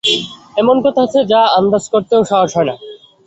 [0.57, 2.75] এমন কথা আছে যা আন্দাজ করতেও সাহস হয় না।